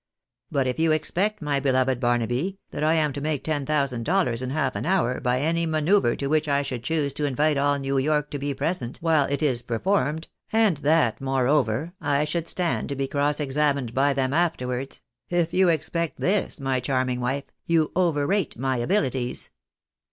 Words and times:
But 0.49 0.65
if 0.65 0.79
you 0.79 0.91
expect, 0.91 1.43
my 1.43 1.59
beloved 1.59 1.99
Barnaby, 1.99 2.57
that 2.71 2.83
I 2.83 2.95
am 2.95 3.13
to 3.13 3.21
make 3.21 3.43
ten 3.43 3.67
thousand 3.67 4.01
dollars 4.03 4.41
in 4.41 4.49
half 4.49 4.75
an 4.75 4.83
hour, 4.87 5.19
by 5.21 5.39
any 5.39 5.67
manoeuvre 5.67 6.17
to 6.17 6.25
which 6.25 6.47
I 6.47 6.63
should 6.63 6.83
choose 6.83 7.13
to 7.13 7.25
invite 7.25 7.55
all 7.55 7.77
New 7.77 7.99
York 7.99 8.31
to 8.31 8.39
be 8.39 8.55
present 8.55 8.97
while 8.99 9.25
i{ 9.27 9.37
is 9.43 9.61
per 9.61 9.77
formed, 9.77 10.27
and 10.51 10.77
that, 10.77 11.21
moreover, 11.21 11.93
I 12.01 12.23
should 12.25 12.47
stand 12.47 12.89
to 12.89 12.95
be 12.95 13.07
cross 13.07 13.39
examined 13.39 13.93
by 13.93 14.15
them 14.15 14.33
afterwards, 14.33 15.03
if 15.29 15.53
you 15.53 15.69
expect 15.69 16.17
this, 16.19 16.59
my 16.59 16.79
charming 16.79 17.19
wife, 17.19 17.51
you 17.67 17.91
over 17.95 18.25
rate 18.25 18.57
my 18.57 18.79
abihties." 18.79 19.51